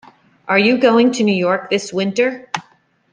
[0.47, 2.49] Are you going to New York this winter?